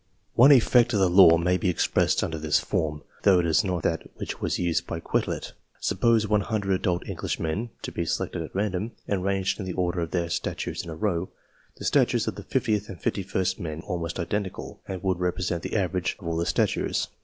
One 0.33 0.51
effect 0.51 0.93
of 0.93 0.99
the 0.99 1.07
law 1.11 1.37
may 1.37 1.57
be 1.57 1.69
expressed 1.69 2.23
under 2.23 2.39
this 2.39 2.57
form, 2.59 3.03
though 3.21 3.37
it 3.37 3.45
is 3.45 3.63
not 3.63 3.83
that 3.83 4.01
which 4.15 4.41
was 4.41 4.57
used 4.57 4.87
by 4.87 4.99
Quetelet. 4.99 5.53
Suppose 5.79 6.27
100 6.27 6.73
adult 6.73 7.07
Englishmen 7.07 7.69
to 7.83 7.91
be 7.91 8.07
selected 8.07 8.41
at 8.41 8.55
random, 8.55 8.93
and 9.07 9.23
ranged 9.23 9.59
in 9.59 9.65
the 9.67 9.73
order 9.73 9.99
of 9.99 10.09
their 10.09 10.31
statures 10.31 10.81
in 10.83 10.89
a 10.89 10.95
row; 10.95 11.29
the 11.77 11.85
statures 11.85 12.27
of 12.27 12.33
the 12.33 12.41
50th 12.43 12.89
and 12.89 12.99
the 12.99 13.11
51st 13.11 13.59
men 13.59 13.75
would 13.75 13.81
be 13.81 13.87
almost 13.89 14.19
identical, 14.19 14.81
and 14.87 15.03
would 15.03 15.19
represent 15.19 15.61
the 15.61 15.75
average 15.77 16.15
of 16.17 16.25
all 16.25 16.35
the 16.35 16.45
xii 16.47 16.53
PREFATORY 16.55 16.65
CHAPTER 16.65 16.71
statures. 16.95 17.07